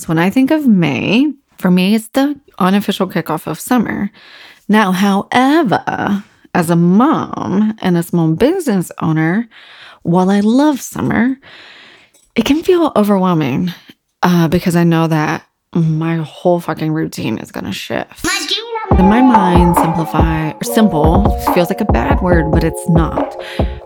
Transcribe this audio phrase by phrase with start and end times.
[0.00, 4.10] So when I think of May, for me, it's the unofficial kickoff of summer.
[4.66, 9.46] Now, however, as a mom and a small business owner,
[10.00, 11.38] while I love summer,
[12.34, 13.74] it can feel overwhelming
[14.22, 18.24] uh, because I know that my whole fucking routine is to shift.
[18.98, 23.36] In my mind, simplify or simple feels like a bad word, but it's not.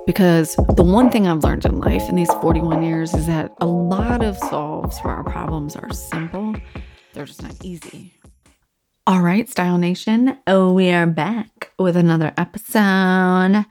[0.06, 3.66] Because the one thing I've learned in life in these 41 years is that a
[3.66, 6.54] lot of solves for our problems are simple,
[7.12, 8.12] they're just not easy.
[9.06, 13.66] All right, Style Nation, oh, we are back with another episode.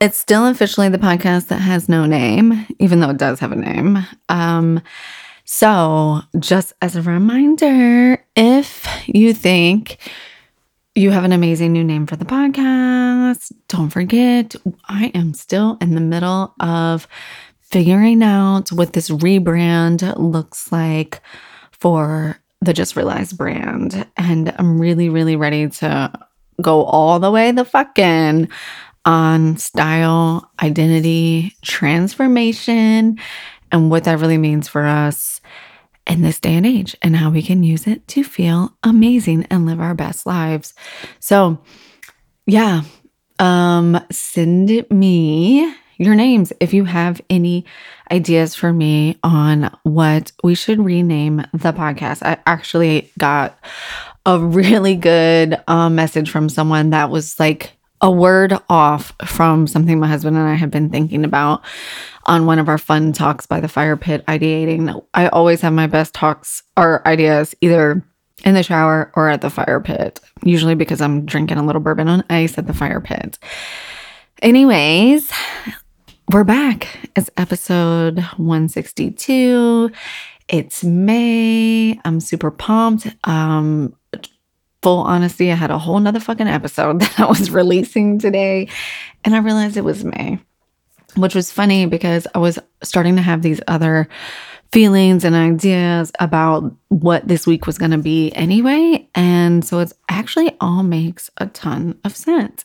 [0.00, 3.56] It's still officially the podcast that has no name, even though it does have a
[3.56, 3.98] name.
[4.28, 4.80] Um,
[5.52, 9.98] so, just as a reminder, if you think
[10.94, 14.56] you have an amazing new name for the podcast, don't forget,
[14.88, 17.06] I am still in the middle of
[17.60, 21.20] figuring out what this rebrand looks like
[21.70, 24.06] for the Just Realized brand.
[24.16, 26.12] And I'm really, really ready to
[26.62, 28.48] go all the way the fucking
[29.04, 33.18] on style, identity, transformation,
[33.72, 35.40] and what that really means for us
[36.06, 39.66] in this day and age and how we can use it to feel amazing and
[39.66, 40.74] live our best lives.
[41.18, 41.58] So,
[42.46, 42.82] yeah,
[43.38, 47.64] um send me your names if you have any
[48.10, 52.22] ideas for me on what we should rename the podcast.
[52.22, 53.58] I actually got
[54.26, 60.00] a really good um, message from someone that was like a word off from something
[60.00, 61.62] my husband and I have been thinking about
[62.24, 65.02] on one of our fun talks by the fire pit ideating.
[65.14, 68.04] I always have my best talks or ideas either
[68.44, 72.08] in the shower or at the fire pit, usually because I'm drinking a little bourbon
[72.08, 73.38] on ice at the fire pit.
[74.42, 75.30] Anyways,
[76.32, 77.08] we're back.
[77.14, 79.90] It's episode 162.
[80.48, 82.00] It's May.
[82.04, 83.06] I'm super pumped.
[83.24, 83.94] Um,
[84.82, 88.68] full honesty, I had a whole nother fucking episode that I was releasing today,
[89.24, 90.38] and I realized it was May,
[91.16, 94.08] which was funny because I was starting to have these other
[94.72, 99.06] feelings and ideas about what this week was going to be anyway.
[99.14, 102.64] And so it's actually all makes a ton of sense.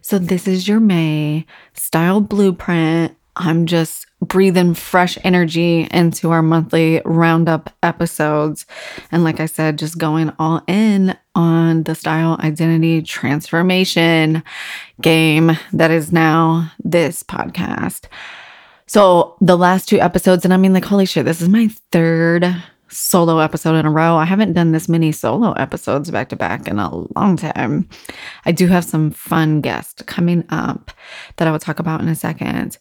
[0.00, 3.16] So this is your May style blueprint.
[3.36, 8.66] I'm just breathing fresh energy into our monthly roundup episodes.
[9.12, 14.42] And like I said, just going all in on the style identity transformation
[15.02, 18.06] game that is now this podcast.
[18.86, 22.62] So the last two episodes, and I mean, like, holy shit, this is my third
[22.88, 24.16] solo episode in a row.
[24.16, 27.88] I haven't done this many solo episodes back to back in a long time.
[28.44, 30.92] I do have some fun guests coming up
[31.36, 32.78] that I will talk about in a second.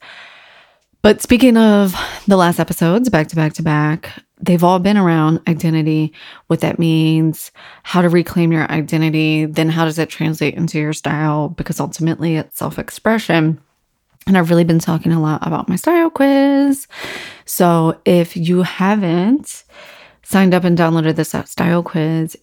[1.06, 1.94] But speaking of
[2.26, 4.10] the last episodes, back to back to back,
[4.42, 6.12] they've all been around identity,
[6.48, 7.52] what that means,
[7.84, 11.50] how to reclaim your identity, then how does it translate into your style?
[11.50, 13.62] Because ultimately it's self expression.
[14.26, 16.88] And I've really been talking a lot about my style quiz.
[17.46, 19.64] So if you haven't
[20.24, 22.36] signed up and downloaded this style quiz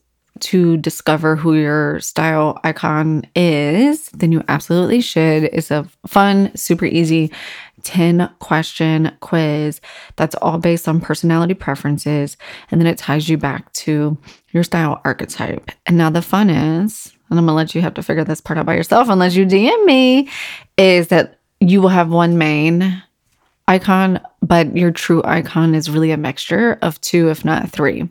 [0.43, 5.45] to discover who your style icon is, then you absolutely should.
[5.45, 7.33] It's a fun, super easy
[7.82, 9.81] 10 question quiz
[10.16, 12.37] that's all based on personality preferences.
[12.70, 14.16] And then it ties you back to
[14.50, 15.70] your style archetype.
[15.87, 18.59] And now the fun is, and I'm gonna let you have to figure this part
[18.59, 20.28] out by yourself unless you DM me,
[20.76, 23.03] is that you will have one main
[23.69, 28.09] icon, but your true icon is really a mixture of two, if not three.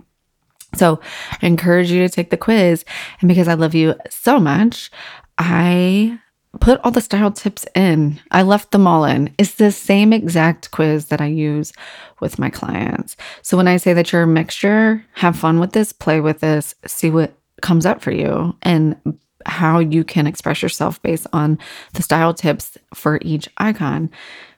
[0.75, 1.01] So
[1.41, 2.85] I encourage you to take the quiz.
[3.19, 4.89] And because I love you so much,
[5.37, 6.19] I
[6.59, 8.19] put all the style tips in.
[8.31, 9.33] I left them all in.
[9.37, 11.71] It's the same exact quiz that I use
[12.19, 13.15] with my clients.
[13.41, 16.75] So when I say that you're a mixture, have fun with this, play with this,
[16.85, 18.97] see what comes up for you and
[19.45, 21.57] how you can express yourself based on
[21.93, 24.11] the style tips for each icon.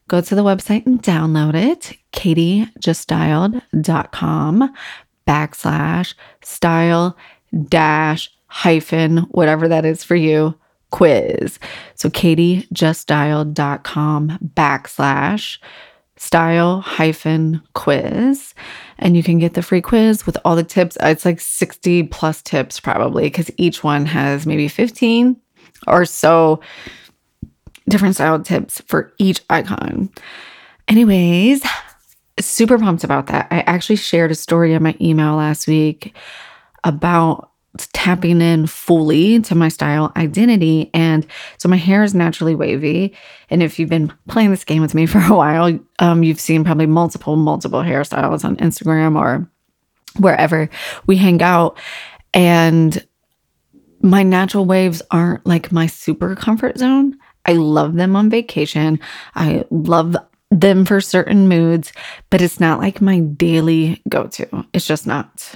[0.08, 4.74] Go to the website and download it, katiejuststyled.com
[5.26, 7.18] backslash style
[7.68, 10.54] dash hyphen, whatever that is for you,
[10.94, 11.60] quiz.
[11.96, 15.58] So katiejuststyled.com backslash
[16.18, 18.54] style hyphen quiz.
[19.00, 20.96] And you can get the free quiz with all the tips.
[20.98, 25.36] Uh, it's like 60 plus tips probably because each one has maybe 15
[25.88, 26.60] or so
[27.90, 30.12] different style tips for each icon.
[30.88, 31.64] Anyways,
[32.40, 33.48] super pumped about that.
[33.50, 36.16] I actually shared a story in my email last week
[36.84, 37.50] about
[37.94, 40.90] tapping in fully to my style identity.
[40.94, 41.26] And
[41.58, 43.16] so my hair is naturally wavy.
[43.50, 46.64] And if you've been playing this game with me for a while, um, you've seen
[46.64, 49.50] probably multiple, multiple hairstyles on Instagram or
[50.20, 50.70] wherever
[51.08, 51.78] we hang out.
[52.34, 53.06] And
[54.02, 57.18] my natural waves aren't like my super comfort zone.
[57.46, 59.00] I love them on vacation.
[59.36, 60.16] I love
[60.52, 61.92] them for certain moods,
[62.30, 64.66] but it's not like my daily go to.
[64.74, 65.56] It's just not.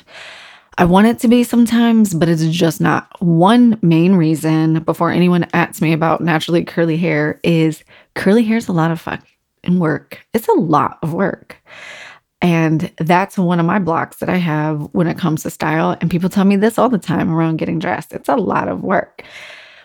[0.80, 3.10] I want it to be sometimes, but it's just not.
[3.20, 7.84] One main reason before anyone asks me about naturally curly hair is
[8.14, 10.20] curly hair is a lot of fucking work.
[10.34, 11.58] It's a lot of work.
[12.42, 15.98] And that's one of my blocks that I have when it comes to style.
[16.00, 18.14] And people tell me this all the time around getting dressed.
[18.14, 19.24] It's a lot of work.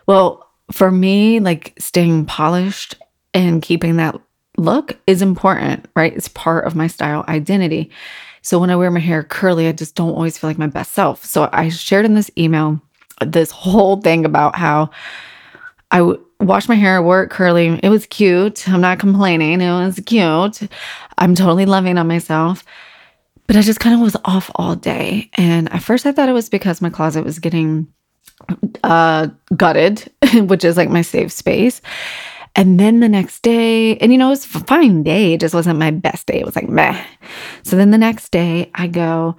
[0.07, 2.97] Well, for me, like staying polished
[3.33, 4.21] and keeping that
[4.59, 6.15] look is important, right?
[6.15, 7.91] It's part of my style identity.
[8.43, 10.93] So when I wear my hair curly, I just don't always feel like my best
[10.93, 11.25] self.
[11.25, 12.81] So I shared in this email
[13.25, 14.91] this whole thing about how
[15.93, 17.79] I w- washed my hair, wore it curly.
[17.83, 18.69] It was cute.
[18.69, 19.61] I'm not complaining.
[19.61, 20.63] It was cute.
[21.19, 22.65] I'm totally loving on myself.
[23.47, 25.31] But I just kind of was off all day.
[25.35, 27.87] And at first I thought it was because my closet was getting
[28.83, 31.81] uh gutted, which is like my safe space.
[32.55, 35.35] And then the next day, and you know, it was a fine day.
[35.35, 36.41] It just wasn't my best day.
[36.41, 37.03] It was like meh.
[37.63, 39.37] So then the next day, I go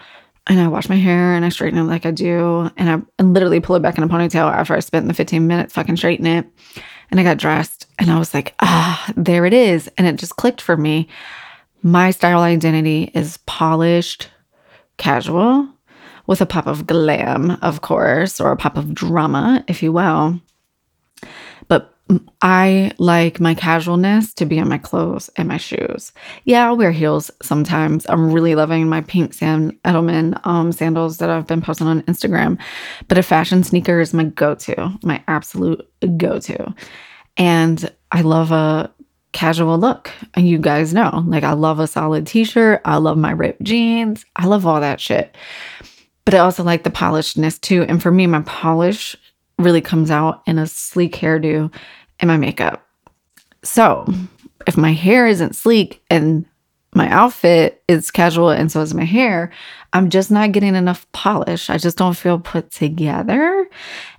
[0.47, 2.69] and I wash my hair and I straighten it like I do.
[2.75, 5.45] And I and literally pull it back in a ponytail after I spent the 15
[5.45, 6.47] minutes fucking straighten it.
[7.11, 9.89] And I got dressed and I was like, ah, there it is.
[9.97, 11.07] And it just clicked for me.
[11.83, 14.29] My style identity is polished,
[14.97, 15.69] casual,
[16.25, 20.39] with a pop of glam, of course, or a pop of drama, if you will.
[22.41, 26.11] I like my casualness to be in my clothes and my shoes.
[26.43, 28.05] Yeah, I'll wear heels sometimes.
[28.09, 32.59] I'm really loving my pink Sam Edelman um, sandals that I've been posting on Instagram.
[33.07, 36.75] But a fashion sneaker is my go to, my absolute go to.
[37.37, 38.91] And I love a
[39.31, 40.11] casual look.
[40.33, 42.81] And you guys know, like, I love a solid t shirt.
[42.85, 44.25] I love my ripped jeans.
[44.35, 45.35] I love all that shit.
[46.25, 47.83] But I also like the polishedness too.
[47.83, 49.15] And for me, my polish
[49.63, 51.73] really comes out in a sleek hairdo
[52.19, 52.87] and my makeup.
[53.63, 54.05] So
[54.67, 56.45] if my hair isn't sleek and
[56.95, 59.51] my outfit is casual and so is my hair,
[59.93, 61.69] I'm just not getting enough polish.
[61.69, 63.67] I just don't feel put together.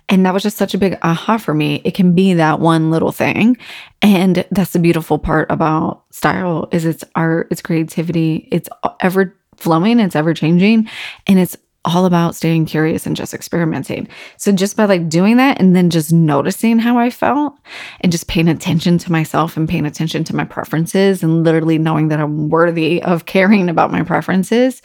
[0.09, 1.81] And that was just such a big aha for me.
[1.85, 3.57] It can be that one little thing.
[4.03, 8.69] And that's the beautiful part about style is it's art, it's creativity, it's
[9.01, 10.89] ever flowing, it's ever changing,
[11.27, 14.09] and it's all about staying curious and just experimenting.
[14.39, 17.55] So just by like doing that and then just noticing how I felt
[18.01, 22.09] and just paying attention to myself and paying attention to my preferences and literally knowing
[22.09, 24.81] that I'm worthy of caring about my preferences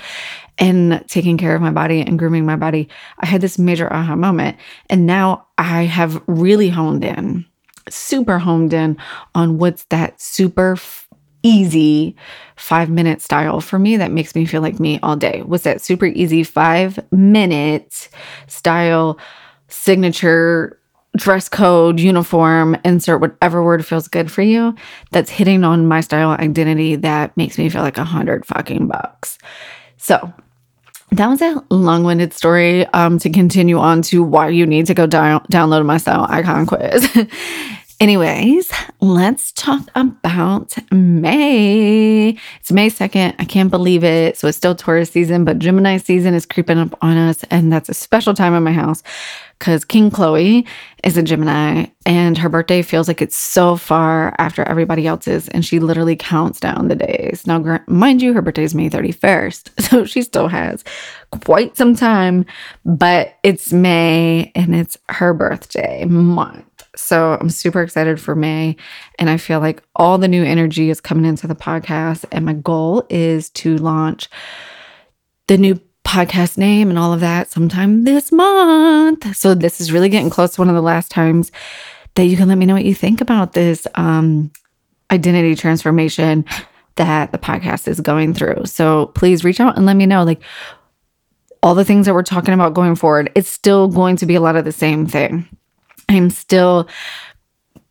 [0.58, 4.16] and taking care of my body and grooming my body, I had this major aha
[4.16, 4.58] moment.
[4.90, 7.46] And now I have really honed in,
[7.90, 8.98] super honed in
[9.34, 10.76] on what's that super
[11.44, 12.16] easy
[12.56, 15.42] five minute style for me that makes me feel like me all day.
[15.42, 18.10] What's that super easy five minute
[18.48, 19.18] style
[19.68, 20.80] signature
[21.18, 24.76] dress code, uniform, insert whatever word feels good for you
[25.12, 29.38] that's hitting on my style identity that makes me feel like a hundred fucking bucks.
[29.98, 30.32] So
[31.12, 35.08] that was a long-winded story um, to continue on to why you need to go
[35.08, 37.10] down- download my style icon quiz.
[38.00, 42.30] Anyways, let's talk about May.
[42.62, 43.36] It's May 2nd.
[43.38, 44.38] I can't believe it.
[44.38, 47.44] So it's still Taurus season, but Gemini season is creeping up on us.
[47.52, 49.04] And that's a special time in my house
[49.60, 50.66] because King Chloe
[51.04, 55.50] is a Gemini and her birthday feels like it's so far after everybody else's.
[55.50, 57.46] And she literally counts down the days.
[57.46, 59.72] Now, mind you, her birthday is May 31st.
[59.90, 60.84] So she still has
[61.44, 62.46] quite some time,
[62.86, 66.69] but it's May and it's her birthday month.
[67.00, 68.76] So I'm super excited for May.
[69.18, 72.26] And I feel like all the new energy is coming into the podcast.
[72.32, 74.30] And my goal is to launch
[75.48, 79.36] the new podcast name and all of that sometime this month.
[79.36, 81.52] So this is really getting close to one of the last times
[82.16, 84.52] that you can let me know what you think about this um,
[85.12, 86.46] identity transformation
[86.96, 88.66] that the podcast is going through.
[88.66, 90.42] So please reach out and let me know like
[91.62, 93.32] all the things that we're talking about going forward.
[93.36, 95.48] It's still going to be a lot of the same thing.
[96.10, 96.90] I'm still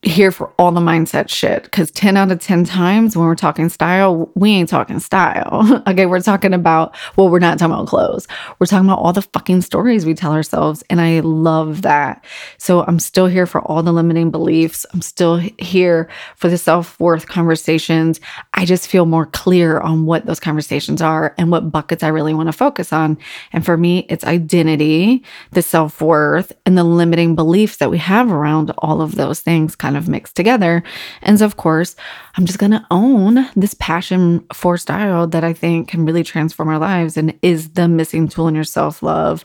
[0.02, 3.68] here for all the mindset shit because 10 out of 10 times when we're talking
[3.68, 5.82] style, we ain't talking style.
[5.88, 8.28] okay, we're talking about, well, we're not talking about clothes.
[8.58, 10.84] We're talking about all the fucking stories we tell ourselves.
[10.88, 12.24] And I love that.
[12.58, 14.86] So I'm still here for all the limiting beliefs.
[14.94, 18.20] I'm still here for the self worth conversations.
[18.58, 22.34] I just feel more clear on what those conversations are and what buckets I really
[22.34, 23.16] want to focus on.
[23.52, 25.22] And for me, it's identity,
[25.52, 29.76] the self worth, and the limiting beliefs that we have around all of those things
[29.76, 30.82] kind of mixed together.
[31.22, 31.94] And so, of course,
[32.36, 36.68] I'm just going to own this passion for style that I think can really transform
[36.68, 39.44] our lives and is the missing tool in your self love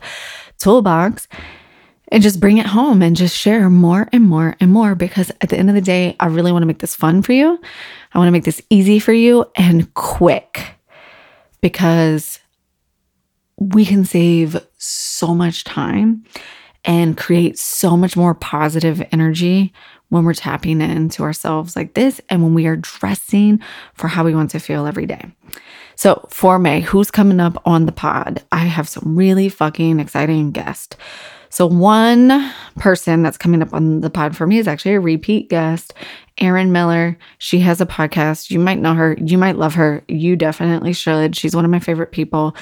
[0.58, 1.27] toolbox
[2.13, 5.50] and just bring it home and just share more and more and more because at
[5.50, 7.60] the end of the day, I really want to make this fun for you.
[8.13, 10.75] I want to make this easy for you and quick
[11.62, 12.39] because
[13.58, 16.24] we can save so much time
[16.86, 19.74] and create so much more positive energy
[20.10, 23.60] when we're tapping into ourselves like this and when we are dressing
[23.93, 25.25] for how we want to feel every day.
[25.96, 28.43] So, for May, who's coming up on the pod?
[28.51, 30.98] I have some really fucking exciting guests.
[31.54, 35.50] So, one person that's coming up on the pod for me is actually a repeat
[35.50, 35.94] guest,
[36.40, 37.16] Erin Miller.
[37.38, 38.50] She has a podcast.
[38.50, 39.16] You might know her.
[39.24, 40.04] You might love her.
[40.08, 41.36] You definitely should.
[41.36, 42.56] She's one of my favorite people.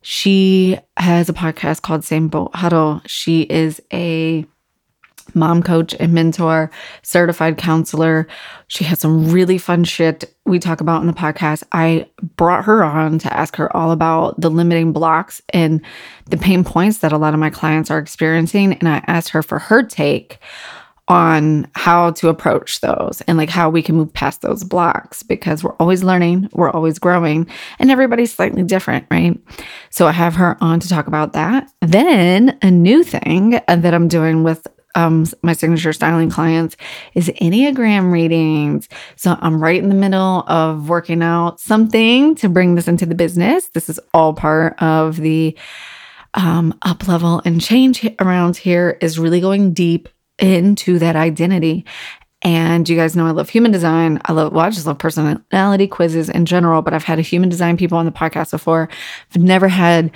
[0.00, 3.02] She has a podcast called Same Boat Huddle.
[3.04, 4.46] She is a
[5.34, 6.70] mom coach and mentor,
[7.02, 8.26] certified counselor.
[8.68, 11.62] She has some really fun shit we talk about in the podcast.
[11.72, 15.80] I brought her on to ask her all about the limiting blocks and
[16.26, 18.74] the pain points that a lot of my clients are experiencing.
[18.74, 20.38] And I asked her for her take
[21.08, 25.64] on how to approach those and like how we can move past those blocks because
[25.64, 27.46] we're always learning, we're always growing,
[27.78, 29.38] and everybody's slightly different, right?
[29.90, 31.70] So I have her on to talk about that.
[31.80, 34.66] Then a new thing that I'm doing with
[34.98, 36.76] um, my signature styling clients
[37.14, 38.88] is Enneagram readings.
[39.14, 43.14] So I'm right in the middle of working out something to bring this into the
[43.14, 43.68] business.
[43.68, 45.56] This is all part of the
[46.34, 50.08] um, up level and change around here is really going deep
[50.40, 51.84] into that identity.
[52.42, 54.20] And you guys know I love human design.
[54.24, 57.48] I love, well, I just love personality quizzes in general, but I've had a human
[57.48, 58.88] design people on the podcast before.
[59.30, 60.10] I've never had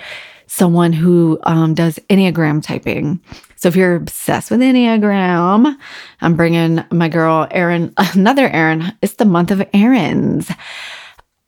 [0.53, 3.19] someone who um, does Enneagram typing.
[3.55, 5.75] So if you're obsessed with Enneagram,
[6.21, 8.93] I'm bringing my girl Erin, another Erin.
[9.01, 10.51] It's the month of Erin's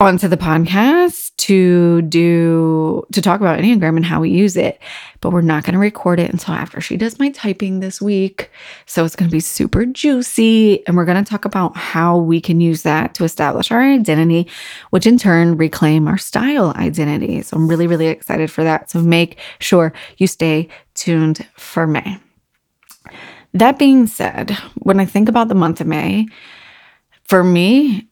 [0.02, 4.78] onto the podcast to do to talk about Enneagram and how we use it.
[5.22, 8.52] But we're not going to record it until after she does my typing this week.
[8.86, 12.42] So it's going to be super juicy and we're going to talk about how we
[12.42, 14.48] can use that to establish our identity,
[14.90, 17.42] which in turn reclaim our style identity.
[17.42, 18.90] So I'm really really excited for that.
[18.90, 22.20] So make sure you stay tuned for May.
[23.54, 26.28] That being said, when I think about the month of May,
[27.24, 28.10] for me,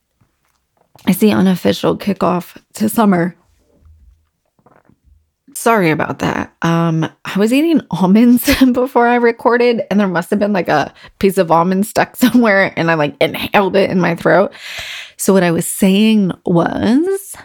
[1.07, 3.35] it's the unofficial kickoff to summer.
[5.53, 6.53] Sorry about that.
[6.61, 10.93] Um, I was eating almonds before I recorded, and there must have been like a
[11.19, 14.53] piece of almond stuck somewhere, and I like inhaled it in my throat.
[15.17, 17.35] So, what I was saying was,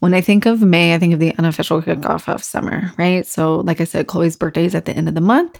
[0.00, 3.26] when I think of May, I think of the unofficial kickoff of summer, right?
[3.26, 5.58] So, like I said, Chloe's birthday is at the end of the month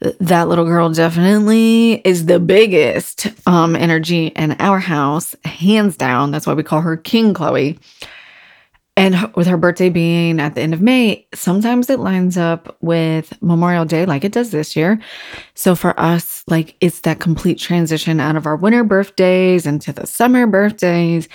[0.00, 6.30] that little girl definitely is the biggest um, energy in our house, hands down.
[6.30, 7.78] That's why we call her King Chloe.
[8.96, 13.32] And with her birthday being at the end of May, sometimes it lines up with
[13.42, 15.00] Memorial Day, like it does this year.
[15.54, 20.06] So for us, like it's that complete transition out of our winter birthdays into the
[20.06, 21.28] summer birthdays.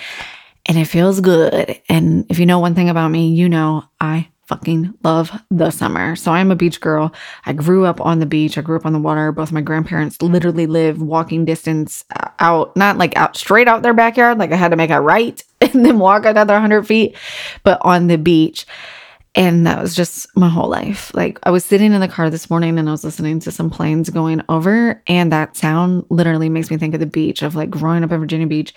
[0.67, 1.81] And it feels good.
[1.89, 6.15] And if you know one thing about me, you know I fucking love the summer.
[6.15, 7.13] So I'm a beach girl.
[7.45, 8.57] I grew up on the beach.
[8.57, 9.31] I grew up on the water.
[9.31, 13.93] Both my grandparents literally live walking distance uh, out, not like out straight out their
[13.93, 17.15] backyard, like I had to make a right and then walk another 100 feet,
[17.63, 18.65] but on the beach.
[19.35, 21.13] And that was just my whole life.
[21.13, 23.69] Like I was sitting in the car this morning and I was listening to some
[23.69, 27.69] planes going over, and that sound literally makes me think of the beach of like
[27.69, 28.73] growing up in Virginia Beach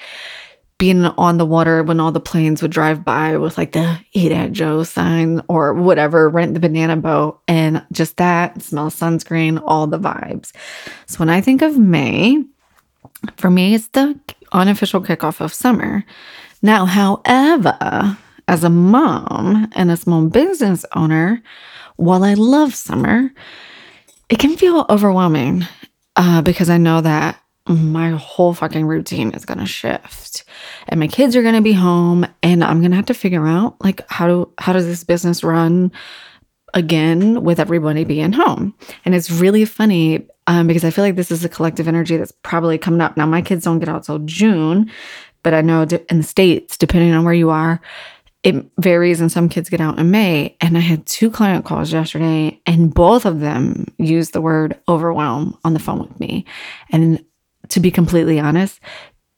[0.78, 4.32] being on the water when all the planes would drive by with like the eat
[4.32, 9.86] at Joe sign or whatever, rent the banana boat, and just that smell sunscreen, all
[9.86, 10.52] the vibes.
[11.06, 12.42] So when I think of May,
[13.36, 14.18] for me, it's the
[14.52, 16.04] unofficial kickoff of summer.
[16.62, 21.42] Now, however, as a mom and a small business owner,
[21.96, 23.30] while I love summer,
[24.28, 25.66] it can feel overwhelming
[26.16, 30.44] uh, because I know that my whole fucking routine is going to shift
[30.88, 33.46] and my kids are going to be home and i'm going to have to figure
[33.46, 35.92] out like how do how does this business run
[36.74, 41.30] again with everybody being home and it's really funny um, because i feel like this
[41.30, 44.18] is a collective energy that's probably coming up now my kids don't get out till
[44.20, 44.90] june
[45.44, 47.80] but i know in the states depending on where you are
[48.42, 50.56] it varies and some kids get out in May.
[50.60, 55.56] And I had two client calls yesterday, and both of them used the word overwhelm
[55.64, 56.44] on the phone with me.
[56.90, 57.24] And
[57.72, 58.80] to be completely honest,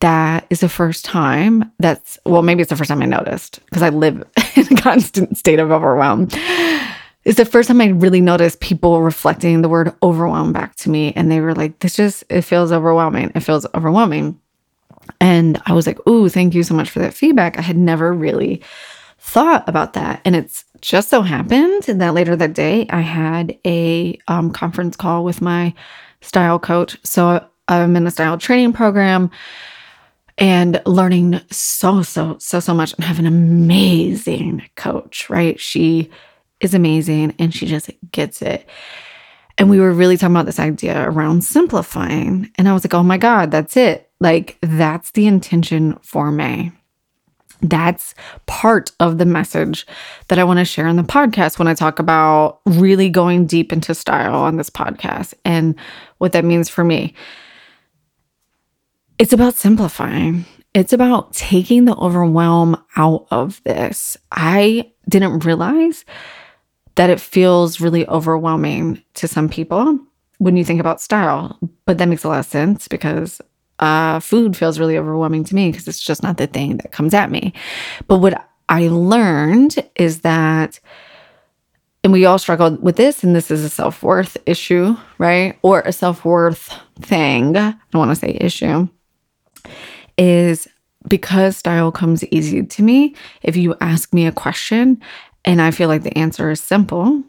[0.00, 3.83] that is the first time that's, well, maybe it's the first time I noticed because
[3.83, 4.23] I live
[4.57, 6.29] in a constant state of overwhelm.
[7.25, 11.12] It's the first time I really noticed people reflecting the word overwhelm back to me.
[11.14, 13.33] And they were like, this just, it feels overwhelming.
[13.35, 14.38] It feels overwhelming.
[15.21, 17.57] And I was like, ooh, thank you so much for that feedback.
[17.57, 18.62] I had never really
[19.19, 20.21] thought about that.
[20.25, 25.25] And it's just so happened that later that day, I had a um, conference call
[25.25, 25.73] with my
[26.21, 26.99] style coach.
[27.05, 29.30] So a style training program
[30.38, 35.59] and learning so, so, so, so much and have an amazing coach, right?
[35.61, 36.11] She
[36.61, 38.68] is amazing and she just gets it.
[39.56, 42.50] And we were really talking about this idea around simplifying.
[42.56, 44.11] And I was like, oh my God, that's it.
[44.18, 46.73] Like, that's the intention for May.
[47.61, 48.14] That's
[48.47, 49.87] part of the message
[50.28, 53.73] that I want to share in the podcast when I talk about really going deep
[53.73, 55.76] into style on this podcast and
[56.18, 57.14] what that means for me.
[59.16, 60.44] It's about simplifying.
[60.75, 64.16] It's about taking the overwhelm out of this.
[64.33, 66.04] I didn't realize
[66.97, 70.00] that it feels really overwhelming to some people
[70.38, 71.56] when you think about style,
[71.87, 73.40] but that makes a lot of sense because
[73.78, 77.14] uh, food feels really overwhelming to me because it's just not the thing that comes
[77.14, 77.52] at me.
[78.09, 80.80] But what I learned is that,
[82.02, 85.56] and we all struggle with this, and this is a self worth issue, right?
[85.62, 87.56] Or a self worth thing.
[87.56, 88.88] I don't want to say issue
[90.18, 90.68] is
[91.09, 93.14] because style comes easy to me.
[93.42, 95.00] If you ask me a question
[95.44, 97.23] and I feel like the answer is simple,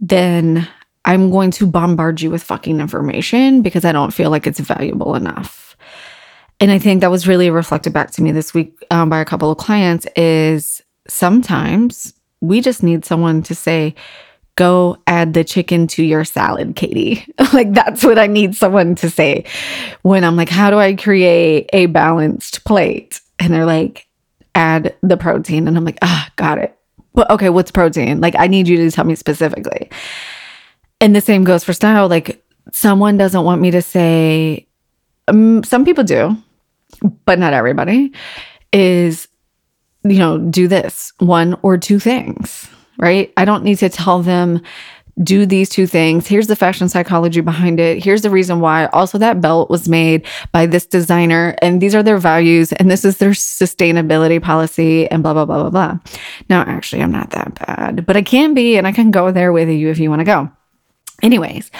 [0.00, 0.68] then
[1.04, 5.14] I'm going to bombard you with fucking information because I don't feel like it's valuable
[5.14, 5.76] enough.
[6.60, 9.24] And I think that was really reflected back to me this week um, by a
[9.24, 13.94] couple of clients is sometimes we just need someone to say,
[14.56, 17.26] go add the chicken to your salad, Katie.
[17.52, 19.44] like that's what I need someone to say
[20.02, 23.20] when I'm like, how do I create a balanced plate?
[23.38, 24.06] And they're like,
[24.54, 25.66] add the protein.
[25.68, 26.76] And I'm like, ah, got it.
[27.14, 28.20] But okay, what's protein?
[28.20, 29.90] Like, I need you to tell me specifically.
[31.00, 32.08] And the same goes for style.
[32.08, 32.42] Like,
[32.72, 34.66] someone doesn't want me to say,
[35.28, 36.36] um, some people do,
[37.24, 38.12] but not everybody,
[38.72, 39.28] is,
[40.04, 42.68] you know, do this one or two things
[43.02, 43.32] right?
[43.36, 44.62] I don't need to tell them,
[45.22, 46.26] do these two things.
[46.26, 48.02] Here's the fashion psychology behind it.
[48.02, 48.86] Here's the reason why.
[48.86, 53.04] Also, that belt was made by this designer, and these are their values, and this
[53.04, 55.98] is their sustainability policy, and blah, blah, blah, blah, blah.
[56.48, 59.52] Now, actually, I'm not that bad, but I can be, and I can go there
[59.52, 60.50] with you if you want to go.
[61.22, 61.70] Anyways,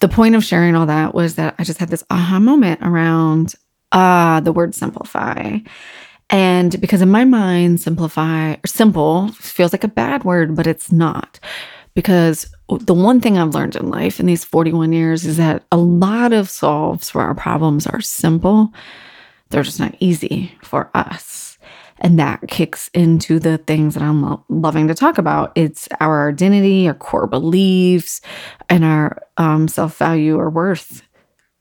[0.00, 3.54] the point of sharing all that was that I just had this aha moment around
[3.92, 5.58] ah, uh, the word simplify.
[6.32, 10.90] And because in my mind, simplify or simple feels like a bad word, but it's
[10.90, 11.38] not.
[11.94, 15.76] Because the one thing I've learned in life in these 41 years is that a
[15.76, 18.72] lot of solves for our problems are simple,
[19.50, 21.58] they're just not easy for us.
[21.98, 25.52] And that kicks into the things that I'm lo- loving to talk about.
[25.54, 28.22] It's our identity, our core beliefs,
[28.70, 31.02] and our um, self value or worth,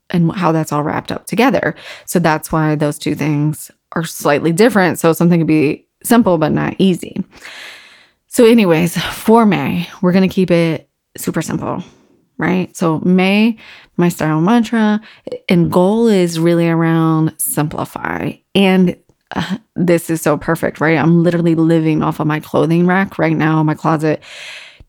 [0.10, 1.76] and how that's all wrapped up together.
[2.06, 5.00] So that's why those two things are slightly different.
[5.00, 7.24] So something could be simple but not easy.
[8.28, 11.84] So, anyways, for May, we're going to keep it super simple,
[12.38, 12.74] right?
[12.78, 13.58] So, May,
[13.98, 15.02] my style mantra
[15.50, 18.32] and goal is really around simplify.
[18.56, 18.98] And
[19.36, 20.98] uh, this is so perfect, right?
[20.98, 23.64] I'm literally living off of my clothing rack right now.
[23.64, 24.24] My closet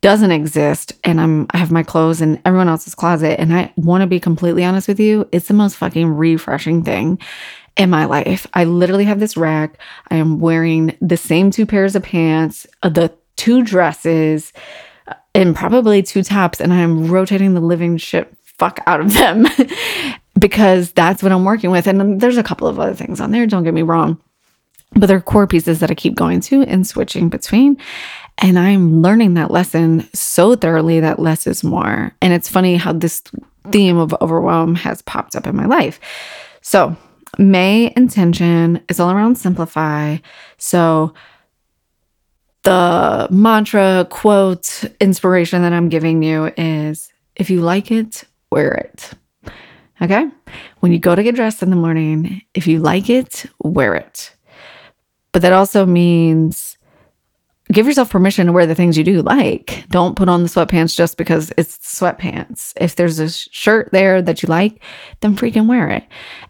[0.03, 4.03] doesn't exist and I'm I have my clothes in everyone else's closet and I want
[4.03, 7.21] to be completely honest with you, it's the most fucking refreshing thing
[7.77, 8.47] in my life.
[8.55, 9.79] I literally have this rack.
[10.11, 14.53] I am wearing the same two pairs of pants, uh, the two dresses,
[15.07, 19.15] uh, and probably two tops, and I am rotating the living shit fuck out of
[19.15, 19.47] them
[20.39, 21.87] because that's what I'm working with.
[21.87, 24.21] And there's a couple of other things on there, don't get me wrong.
[24.95, 27.79] But they're core pieces that I keep going to and switching between.
[28.39, 32.13] And I'm learning that lesson so thoroughly that less is more.
[32.21, 33.23] And it's funny how this
[33.71, 35.99] theme of overwhelm has popped up in my life.
[36.61, 36.97] So
[37.39, 40.19] May intention is all around simplify.
[40.59, 41.15] So
[42.63, 49.11] the mantra, quote, inspiration that I'm giving you is if you like it, wear it.
[50.01, 50.29] Okay?
[50.81, 54.35] When you go to get dressed in the morning, if you like it, wear it.
[55.33, 56.72] But that also means
[57.73, 59.85] give yourself permission to wear the things you do like.
[59.89, 62.73] Don't put on the sweatpants just because it's sweatpants.
[62.77, 64.83] If there's a shirt there that you like,
[65.21, 66.05] then freaking wear it.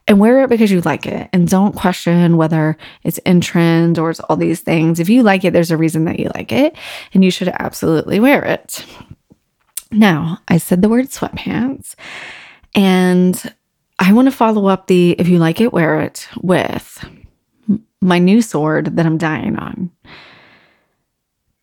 [0.06, 1.28] And wear it because you like it.
[1.32, 5.00] And don't question whether it's in trend or it's all these things.
[5.00, 6.76] If you like it, there's a reason that you like it,
[7.14, 8.84] and you should absolutely wear it.
[9.90, 11.94] Now, I said the word sweatpants,
[12.74, 13.54] and
[13.98, 17.04] I want to follow up the if you like it, wear it with
[18.00, 19.90] my new sword that I'm dying on.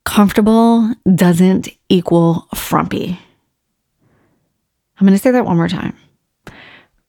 [0.10, 3.20] Comfortable doesn't equal frumpy.
[4.98, 5.96] I'm going to say that one more time.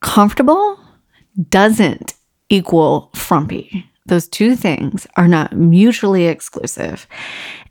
[0.02, 0.78] Comfortable
[1.48, 2.12] doesn't
[2.50, 3.90] equal frumpy.
[4.04, 7.06] Those two things are not mutually exclusive.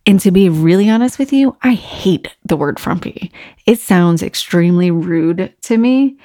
[0.04, 3.32] And to be really honest with you, I hate the word frumpy.
[3.68, 6.18] It sounds extremely rude to me.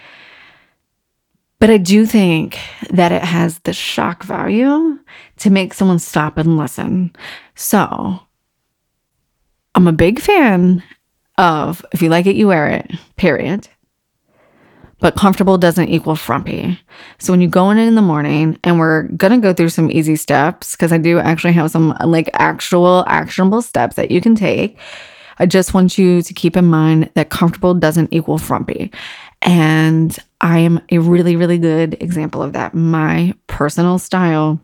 [1.59, 4.99] But I do think that it has the shock value
[5.41, 7.15] to make someone stop and listen.
[7.55, 8.24] So
[9.75, 10.83] I'm a big fan
[11.39, 13.69] of if you like it, you wear it, period
[15.05, 16.81] but comfortable doesn't equal frumpy.
[17.19, 20.17] So when you go in in the morning, and we're gonna go through some easy
[20.17, 24.79] steps because I do actually have some like actual actionable steps that you can take.
[25.39, 28.91] I just want you to keep in mind that comfortable doesn't equal frumpy.
[29.43, 32.73] And I am a really, really good example of that.
[32.73, 34.59] My personal style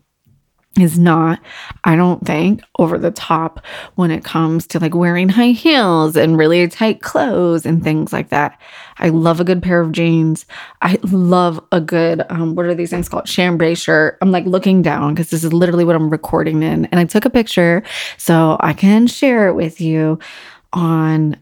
[0.78, 1.40] is not,
[1.82, 3.64] I don't think, over the top
[3.96, 8.28] when it comes to like wearing high heels and really tight clothes and things like
[8.28, 8.60] that.
[8.98, 10.46] I love a good pair of jeans.
[10.80, 13.26] I love a good, um, what are these things called?
[13.26, 14.16] Chambray shirt.
[14.22, 16.84] I'm like looking down because this is literally what I'm recording in.
[16.86, 17.82] And I took a picture
[18.16, 20.20] so I can share it with you
[20.72, 21.36] on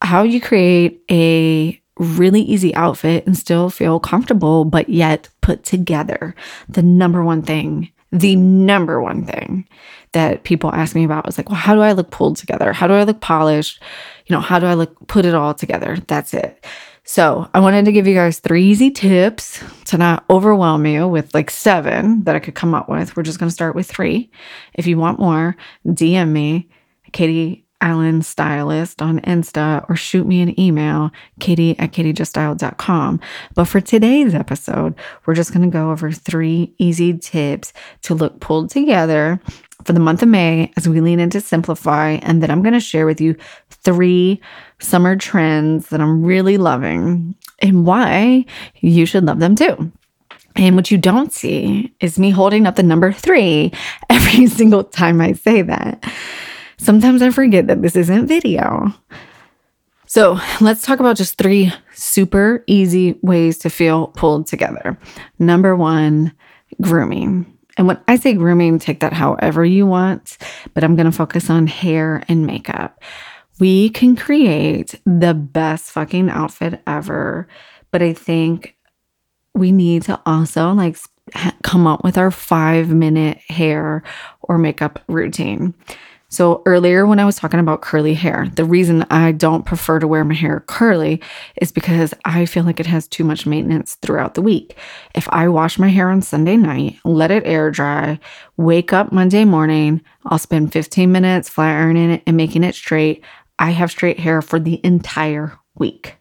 [0.00, 6.34] how you create a really easy outfit and still feel comfortable, but yet put together.
[6.68, 9.68] The number one thing the number one thing
[10.12, 12.72] that people ask me about is like, well, how do I look pulled together?
[12.72, 13.82] How do I look polished?
[14.26, 15.98] You know, how do I look put it all together?
[16.06, 16.64] That's it.
[17.04, 21.32] So, I wanted to give you guys three easy tips to not overwhelm you with
[21.32, 23.16] like seven that I could come up with.
[23.16, 24.30] We're just to start with three.
[24.74, 26.68] If you want more, DM me,
[27.12, 31.10] Katie Allen Stylist on Insta or shoot me an email,
[31.40, 33.20] katie at katiejuststyled.com.
[33.54, 34.94] But for today's episode,
[35.26, 39.40] we're just going to go over three easy tips to look pulled together
[39.84, 42.18] for the month of May as we lean into simplify.
[42.22, 43.36] And then I'm going to share with you
[43.70, 44.40] three
[44.80, 48.44] summer trends that I'm really loving and why
[48.80, 49.92] you should love them too.
[50.56, 53.72] And what you don't see is me holding up the number three
[54.10, 56.04] every single time I say that.
[56.78, 58.94] Sometimes I forget that this isn't video.
[60.06, 64.98] So let's talk about just three super easy ways to feel pulled together.
[65.38, 66.32] Number one,
[66.80, 67.58] grooming.
[67.76, 70.38] And when I say grooming, take that however you want,
[70.72, 73.02] but I'm to focus on hair and makeup.
[73.60, 77.46] We can create the best fucking outfit ever,
[77.90, 78.76] but I think
[79.54, 80.96] we need to also like
[81.62, 84.02] come up with our five minute hair
[84.40, 85.74] or makeup routine.
[86.30, 90.06] So, earlier when I was talking about curly hair, the reason I don't prefer to
[90.06, 91.22] wear my hair curly
[91.56, 94.76] is because I feel like it has too much maintenance throughout the week.
[95.14, 98.20] If I wash my hair on Sunday night, let it air dry,
[98.58, 103.24] wake up Monday morning, I'll spend 15 minutes flat ironing it and making it straight.
[103.58, 106.17] I have straight hair for the entire week.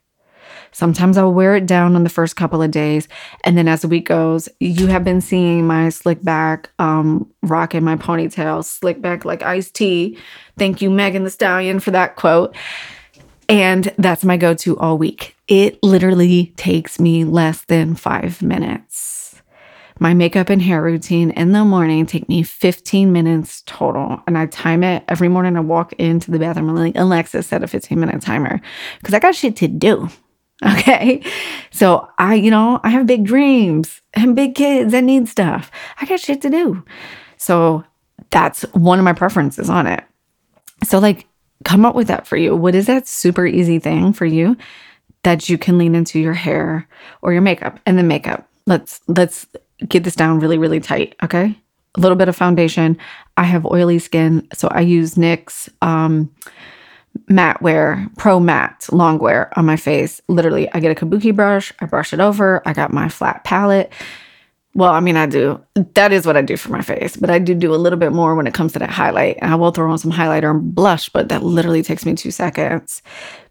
[0.77, 3.07] Sometimes I'll wear it down on the first couple of days.
[3.43, 7.83] And then as the week goes, you have been seeing my slick back, um, rocking
[7.83, 10.19] my ponytail, slick back like iced tea.
[10.55, 12.55] Thank you, Megan Thee Stallion, for that quote.
[13.49, 15.35] And that's my go to all week.
[15.47, 19.41] It literally takes me less than five minutes.
[19.99, 24.21] My makeup and hair routine in the morning take me 15 minutes total.
[24.27, 25.57] And I time it every morning.
[25.57, 28.61] I walk into the bathroom and like, Alexa, set a 15 minute timer
[28.99, 30.11] because I got shit to do.
[30.65, 31.21] Okay.
[31.69, 35.69] So I, you know, I have big dreams and big kids that need stuff.
[36.01, 36.83] I got shit to do.
[37.37, 37.83] So
[38.31, 40.03] that's one of my preferences on it.
[40.83, 41.27] So, like,
[41.63, 42.55] come up with that for you.
[42.55, 44.57] What is that super easy thing for you
[45.23, 46.87] that you can lean into your hair
[47.21, 48.47] or your makeup and the makeup?
[48.65, 49.47] Let's, let's
[49.87, 51.15] get this down really, really tight.
[51.23, 51.57] Okay.
[51.95, 52.97] A little bit of foundation.
[53.37, 54.47] I have oily skin.
[54.53, 56.33] So I use NYX, um,
[57.27, 60.21] matte wear, pro matte long wear on my face.
[60.27, 63.91] Literally, I get a kabuki brush, I brush it over, I got my flat palette.
[64.73, 65.59] Well, I mean, I do.
[65.95, 68.11] That is what I do for my face, but I do do a little bit
[68.11, 69.39] more when it comes to that highlight.
[69.41, 72.29] And I will throw on some highlighter and blush, but that literally takes me two
[72.29, 73.01] seconds.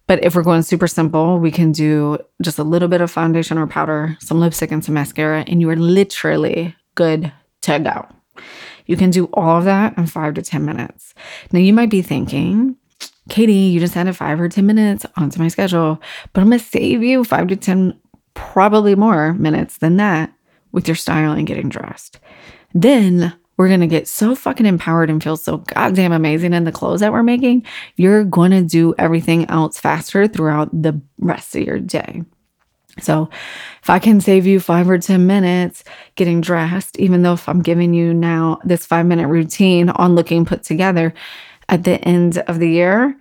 [0.06, 3.58] But if we're going super simple, we can do just a little bit of foundation
[3.58, 8.06] or powder, some lipstick, and some mascara, and you are literally good to go.
[8.86, 11.12] You can do all of that in five to 10 minutes.
[11.50, 12.76] Now, you might be thinking,
[13.28, 16.00] Katie, you just added five or 10 minutes onto my schedule,
[16.32, 17.98] but I'm going to save you five to 10,
[18.34, 20.32] probably more minutes than that
[20.72, 22.20] with your style and getting dressed.
[22.74, 26.72] Then we're going to get so fucking empowered and feel so goddamn amazing in the
[26.72, 27.64] clothes that we're making.
[27.96, 32.22] You're going to do everything else faster throughout the rest of your day.
[33.00, 33.28] So,
[33.82, 35.84] if I can save you five or 10 minutes
[36.14, 40.46] getting dressed, even though if I'm giving you now this five minute routine on looking
[40.46, 41.12] put together
[41.68, 43.16] at the end of the year,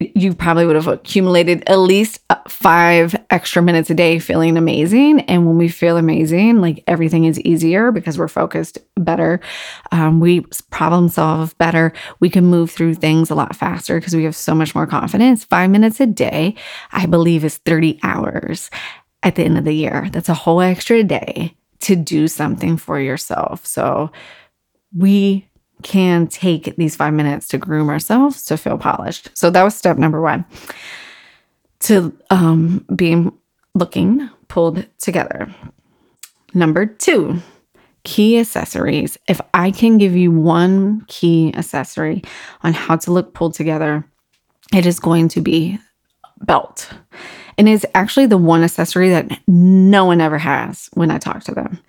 [0.00, 5.20] you probably would have accumulated at least uh, five extra minutes a day feeling amazing.
[5.20, 9.40] And when we feel amazing, like everything is easier because we're focused better.
[9.92, 11.92] Um, we problem solve better.
[12.20, 15.44] We can move through things a lot faster because we have so much more confidence.
[15.44, 16.56] Five minutes a day,
[16.92, 18.70] I believe, is 30 hours
[19.22, 20.08] at the end of the year.
[20.12, 23.64] That's a whole extra day to do something for yourself.
[23.64, 24.10] So
[24.94, 25.48] we
[25.82, 29.30] can take these five minutes to groom ourselves to feel polished.
[29.34, 30.44] So that was step number one
[31.80, 33.32] to um, being
[33.74, 35.54] looking pulled together.
[36.54, 37.42] Number two,
[38.04, 39.18] key accessories.
[39.28, 42.22] If I can give you one key accessory
[42.62, 44.04] on how to look pulled together,
[44.72, 45.78] it is going to be
[46.42, 46.90] belt.
[47.58, 51.54] And it's actually the one accessory that no one ever has when I talk to
[51.54, 51.80] them.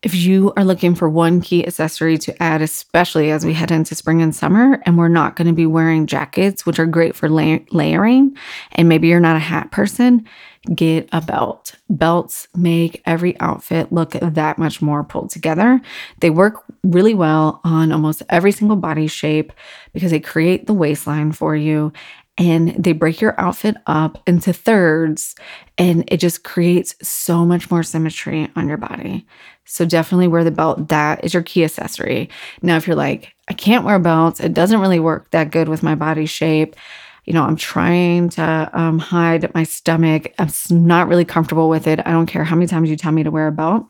[0.00, 3.96] If you are looking for one key accessory to add, especially as we head into
[3.96, 7.28] spring and summer, and we're not going to be wearing jackets, which are great for
[7.28, 8.36] la- layering,
[8.72, 10.24] and maybe you're not a hat person,
[10.72, 11.74] get a belt.
[11.90, 15.80] Belts make every outfit look that much more pulled together.
[16.20, 19.52] They work really well on almost every single body shape
[19.92, 21.92] because they create the waistline for you
[22.38, 25.34] and they break your outfit up into thirds
[25.76, 29.26] and it just creates so much more symmetry on your body.
[29.64, 30.88] So definitely wear the belt.
[30.88, 32.30] That is your key accessory.
[32.62, 35.82] Now, if you're like, I can't wear belts, it doesn't really work that good with
[35.82, 36.76] my body shape.
[37.24, 40.32] You know, I'm trying to um, hide my stomach.
[40.38, 42.00] I'm not really comfortable with it.
[42.06, 43.84] I don't care how many times you tell me to wear a belt.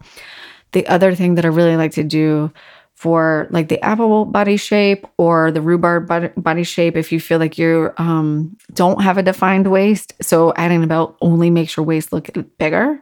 [0.72, 2.50] The other thing that I really like to do
[2.98, 7.56] for like the apple body shape or the rhubarb body, shape if you feel like
[7.56, 10.14] you um, don't have a defined waist.
[10.20, 13.00] So adding a belt only makes your waist look bigger.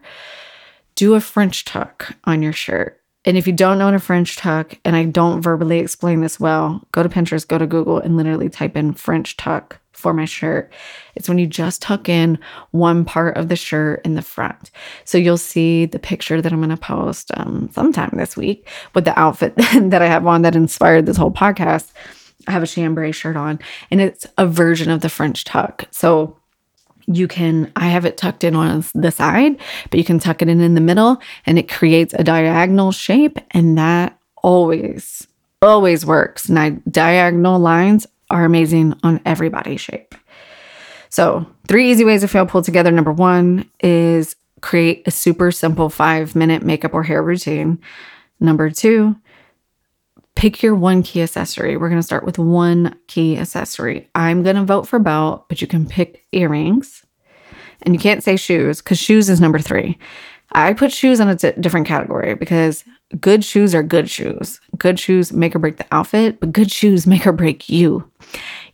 [0.96, 3.00] Do a French tuck on your shirt.
[3.26, 6.80] And if you don't know a French tuck, and I don't verbally explain this well,
[6.92, 10.72] go to Pinterest, go to Google, and literally type in French tuck for my shirt.
[11.16, 12.38] It's when you just tuck in
[12.70, 14.70] one part of the shirt in the front.
[15.04, 19.04] So you'll see the picture that I'm going to post um, sometime this week with
[19.04, 21.90] the outfit that I have on that inspired this whole podcast.
[22.46, 23.58] I have a chambray shirt on,
[23.90, 25.86] and it's a version of the French tuck.
[25.90, 26.36] So
[27.06, 29.56] you can i have it tucked in on the side
[29.90, 33.38] but you can tuck it in in the middle and it creates a diagonal shape
[33.52, 35.26] and that always
[35.62, 40.14] always works and diagonal lines are amazing on every body shape.
[41.08, 42.90] So, three easy ways to feel pulled together.
[42.90, 47.78] Number one is create a super simple five minute makeup or hair routine.
[48.40, 49.16] Number two,
[50.36, 51.76] pick your one key accessory.
[51.76, 54.08] We're going to start with one key accessory.
[54.14, 57.04] I'm going to vote for belt, but you can pick earrings.
[57.82, 59.98] And you can't say shoes because shoes is number three.
[60.52, 62.84] I put shoes in a different category because
[63.20, 64.60] good shoes are good shoes.
[64.78, 68.10] Good shoes make or break the outfit, but good shoes make or break you.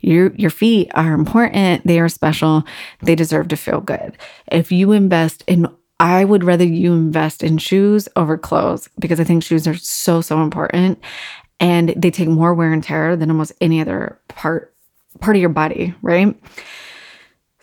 [0.01, 2.65] Your your feet are important, they are special,
[3.03, 4.19] they deserve to feel good.
[4.51, 5.69] If you invest in
[6.01, 10.21] I would rather you invest in shoes over clothes because I think shoes are so
[10.21, 11.01] so important
[11.63, 14.75] and they take more wear and tear than almost any other part
[15.21, 16.37] part of your body, right?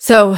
[0.01, 0.37] So,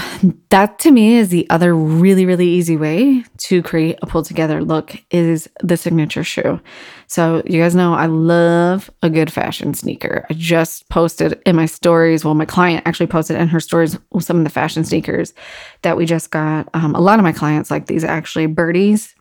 [0.49, 4.63] that to me is the other really, really easy way to create a pull together
[4.63, 6.59] look is the signature shoe.
[7.05, 10.25] So, you guys know I love a good fashion sneaker.
[10.31, 14.39] I just posted in my stories, well, my client actually posted in her stories some
[14.39, 15.35] of the fashion sneakers
[15.83, 16.67] that we just got.
[16.73, 19.13] Um, a lot of my clients like these actually, birdies.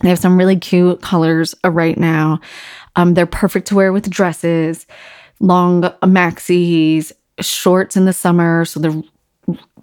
[0.00, 2.40] They have some really cute colors right now.
[2.96, 4.86] Um, they're perfect to wear with dresses,
[5.40, 8.64] long maxis, shorts in the summer.
[8.64, 9.02] So they're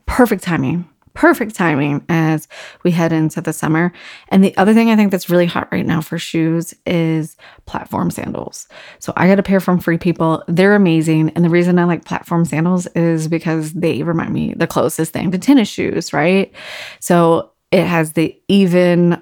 [0.06, 2.47] perfect timing perfect timing as
[2.84, 3.91] we head into the summer.
[4.30, 8.12] And the other thing I think that's really hot right now for shoes is platform
[8.12, 8.67] sandals.
[9.00, 10.43] So I got a pair from Free People.
[10.47, 11.32] They're amazing.
[11.32, 15.32] And the reason I like platform sandals is because they remind me the closest thing
[15.32, 16.54] to tennis shoes, right?
[17.00, 19.21] So it has the even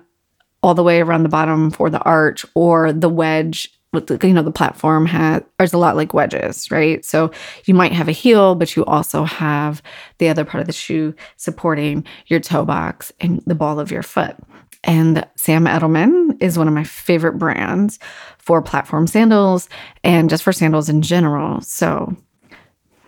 [0.62, 4.34] all the way around the bottom for the arch or the wedge with the, you
[4.34, 7.04] know the platform has there's a lot like wedges right?
[7.04, 7.32] So
[7.65, 9.82] you might have a heel but you also have
[10.19, 14.04] the other part of the shoe supporting your toe box and the ball of your
[14.04, 14.36] foot.
[14.84, 18.00] And sam edelman is one of my favorite brands
[18.38, 19.67] for platform sandals
[20.04, 21.62] and just for sandals in general.
[21.62, 22.15] So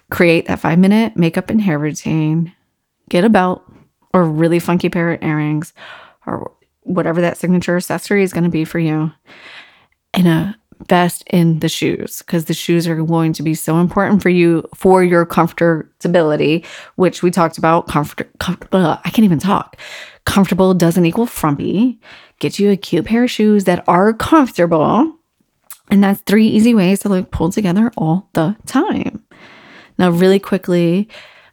[0.09, 2.53] create that five minute makeup and hair routine
[3.11, 3.61] get a belt
[4.13, 5.73] or a really funky pair of earrings
[6.25, 6.51] or
[6.83, 9.11] whatever that signature accessory is going to be for you
[10.13, 13.77] and uh, a invest in the shoes because the shoes are going to be so
[13.77, 16.65] important for you for your comfortability,
[16.95, 17.87] which we talked about.
[17.87, 18.29] Comfort,
[18.73, 19.77] I can't even talk.
[20.25, 21.99] Comfortable doesn't equal frumpy.
[22.39, 25.15] Get you a cute pair of shoes that are comfortable.
[25.89, 29.23] And that's three easy ways to like pull together all the time.
[29.97, 31.07] Now, really quickly,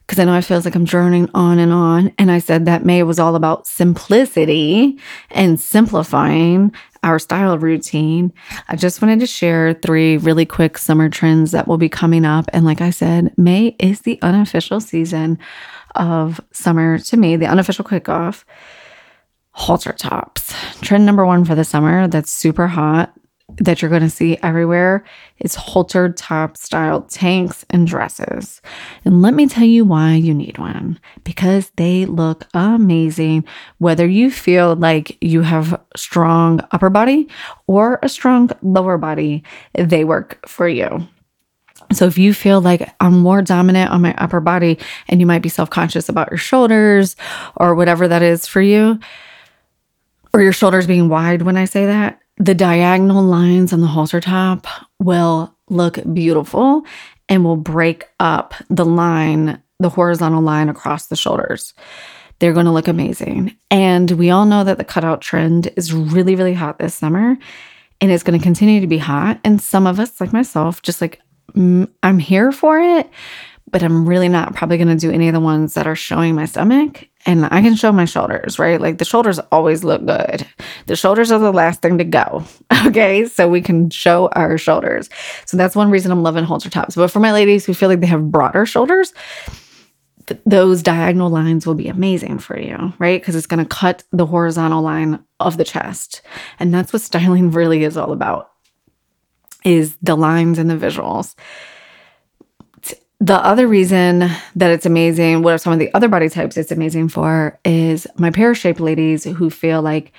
[0.09, 2.11] because I know it feels like I'm journeying on and on.
[2.18, 4.99] And I said that May was all about simplicity
[5.33, 8.33] and simplifying our style routine.
[8.68, 12.47] I just wanted to share three really quick summer trends that will be coming up.
[12.55, 15.38] And like I said, May is the unofficial season
[15.94, 18.44] of summer to me, the unofficial kickoff.
[19.51, 20.55] Halter tops.
[20.81, 23.12] Trend number one for the summer that's super hot
[23.61, 25.05] that you're going to see everywhere
[25.38, 28.62] is halter top style tanks and dresses.
[29.05, 33.44] And let me tell you why you need one because they look amazing.
[33.79, 37.29] Whether you feel like you have strong upper body
[37.66, 39.42] or a strong lower body,
[39.75, 41.07] they work for you.
[41.92, 45.42] So if you feel like I'm more dominant on my upper body and you might
[45.42, 47.16] be self-conscious about your shoulders
[47.57, 48.99] or whatever that is for you,
[50.35, 54.20] or your shoulders being wide when I say that, the diagonal lines on the halter
[54.20, 54.66] top
[54.98, 56.85] will look beautiful
[57.29, 61.74] and will break up the line, the horizontal line across the shoulders.
[62.38, 63.57] They're going to look amazing.
[63.70, 67.37] And we all know that the cutout trend is really, really hot this summer
[68.01, 69.40] and it's going to continue to be hot.
[69.42, 71.20] And some of us, like myself, just like,
[71.55, 73.11] mm, I'm here for it,
[73.70, 76.37] but I'm really not probably going to do any of the ones that are showing
[76.37, 78.80] my stomach and I can show my shoulders, right?
[78.80, 80.46] Like the shoulders always look good.
[80.86, 82.42] The shoulders are the last thing to go.
[82.86, 83.26] Okay.
[83.26, 85.10] So we can show our shoulders.
[85.44, 86.94] So that's one reason I'm loving halter tops.
[86.94, 89.12] But for my ladies who feel like they have broader shoulders,
[90.26, 93.20] th- those diagonal lines will be amazing for you, right?
[93.20, 96.22] Because it's going to cut the horizontal line of the chest.
[96.60, 98.52] And that's what styling really is all about
[99.64, 101.34] is the lines and the visuals.
[103.20, 104.20] The other reason
[104.54, 108.07] that it's amazing, what are some of the other body types it's amazing for, is
[108.16, 110.12] my pear shaped ladies who feel like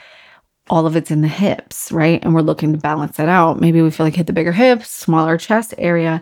[0.69, 2.23] all of it's in the hips, right?
[2.23, 3.61] And we're looking to balance that out.
[3.61, 6.21] Maybe we feel like hit the bigger hips, smaller chest area.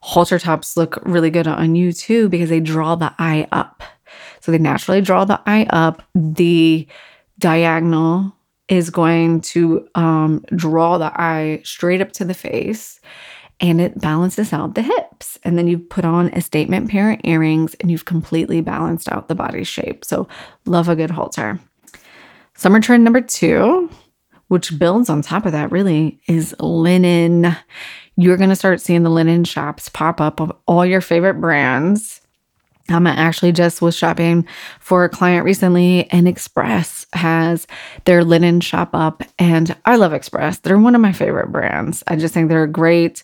[0.00, 3.82] Halter tops look really good on you too because they draw the eye up.
[4.40, 6.02] So they naturally draw the eye up.
[6.14, 6.86] The
[7.38, 8.36] diagonal
[8.68, 13.00] is going to um, draw the eye straight up to the face
[13.60, 15.38] and it balances out the hips.
[15.44, 19.28] And then you put on a statement pair of earrings and you've completely balanced out
[19.28, 20.04] the body shape.
[20.04, 20.28] So,
[20.66, 21.60] love a good halter.
[22.54, 23.90] Summer trend number two,
[24.48, 27.56] which builds on top of that, really, is linen.
[28.16, 32.20] You're going to start seeing the linen shops pop up of all your favorite brands.
[32.90, 34.46] Um, I actually just was shopping
[34.78, 37.66] for a client recently, and Express has
[38.04, 39.22] their linen shop up.
[39.38, 40.58] And I love Express.
[40.58, 42.02] They're one of my favorite brands.
[42.06, 43.22] I just think they're a great,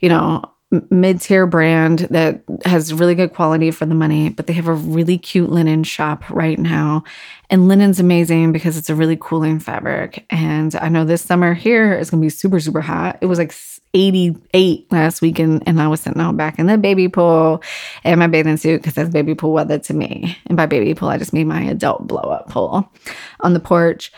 [0.00, 0.42] you know,
[0.90, 4.74] mid tier brand that has really good quality for the money, but they have a
[4.74, 7.04] really cute linen shop right now.
[7.50, 10.26] And linen's amazing because it's a really cooling fabric.
[10.30, 13.18] And I know this summer here is going to be super, super hot.
[13.20, 13.54] It was like
[13.96, 17.62] 88 last weekend, and I was sitting out back in the baby pool
[18.04, 20.36] in my bathing suit because that's baby pool weather to me.
[20.46, 22.92] And by baby pool, I just mean my adult blow up pool
[23.40, 24.12] on the porch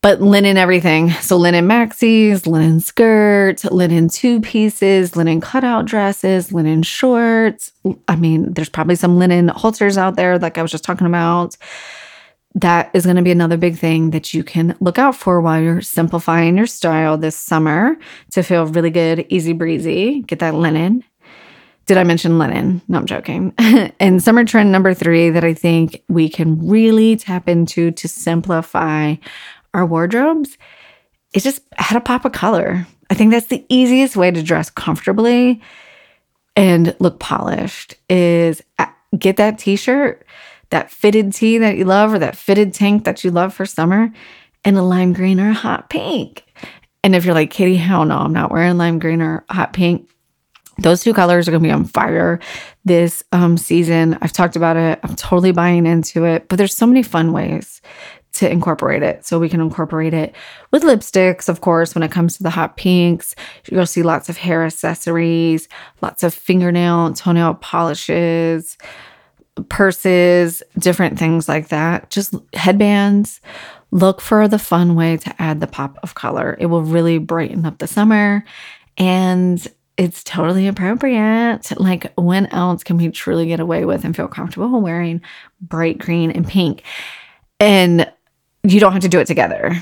[0.00, 1.10] but linen everything.
[1.10, 7.72] So linen maxis, linen skirts, linen two pieces, linen cutout dresses, linen shorts.
[8.06, 11.56] I mean, there's probably some linen halters out there, like I was just talking about.
[12.60, 15.60] That is going to be another big thing that you can look out for while
[15.60, 17.96] you're simplifying your style this summer
[18.32, 20.22] to feel really good, easy breezy.
[20.22, 21.04] Get that linen.
[21.86, 22.82] Did I mention linen?
[22.88, 23.54] No, I'm joking.
[24.00, 29.14] and summer trend number three that I think we can really tap into to simplify
[29.72, 30.58] our wardrobes
[31.34, 32.86] is just add a pop of color.
[33.08, 35.62] I think that's the easiest way to dress comfortably
[36.56, 40.26] and look polished is uh, get that t-shirt,
[40.70, 44.12] that fitted tee that you love or that fitted tank that you love for summer
[44.64, 46.44] and a lime green or a hot pink.
[47.02, 50.10] And if you're like, Katie, hell no, I'm not wearing lime green or hot pink.
[50.80, 52.38] Those two colors are going to be on fire
[52.84, 54.16] this um, season.
[54.20, 55.00] I've talked about it.
[55.02, 57.80] I'm totally buying into it, but there's so many fun ways
[58.34, 59.26] to incorporate it.
[59.26, 60.34] So we can incorporate it
[60.70, 63.34] with lipsticks, of course, when it comes to the hot pinks.
[63.68, 65.68] You'll see lots of hair accessories,
[66.00, 68.78] lots of fingernail, and toenail polishes,
[69.68, 72.10] purses, different things like that.
[72.10, 73.40] Just headbands.
[73.90, 76.56] Look for the fun way to add the pop of color.
[76.60, 78.44] It will really brighten up the summer
[78.98, 79.66] and
[79.96, 81.72] it's totally appropriate.
[81.78, 85.20] Like, when else can we truly get away with and feel comfortable wearing
[85.60, 86.84] bright green and pink?
[87.58, 88.10] And
[88.62, 89.80] you don't have to do it together.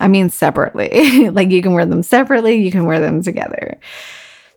[0.00, 1.28] I mean, separately.
[1.30, 3.78] like you can wear them separately, you can wear them together.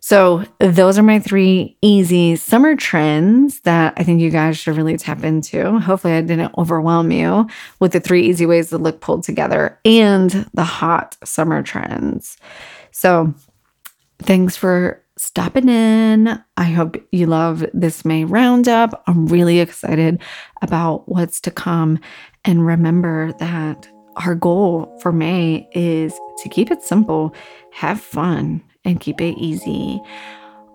[0.04, 4.96] So, those are my three easy summer trends that I think you guys should really
[4.96, 5.78] tap into.
[5.78, 7.46] Hopefully, I didn't overwhelm you
[7.78, 12.36] with the three easy ways to look pulled together and the hot summer trends.
[12.90, 13.32] So,
[14.18, 16.42] thanks for stopping in.
[16.56, 19.04] I hope you love this May roundup.
[19.06, 20.20] I'm really excited
[20.62, 22.00] about what's to come.
[22.44, 27.36] And remember that our goal for May is to keep it simple,
[27.70, 30.00] have fun, and keep it easy,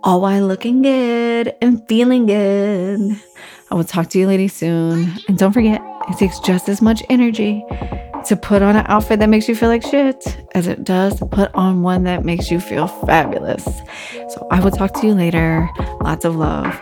[0.04, 3.22] all while looking good and feeling good.
[3.70, 5.14] I will talk to you ladies soon.
[5.28, 7.64] And don't forget, it takes just as much energy
[8.26, 11.26] to put on an outfit that makes you feel like shit as it does to
[11.26, 13.64] put on one that makes you feel fabulous.
[14.30, 15.70] So I will talk to you later.
[16.02, 16.80] Lots of love.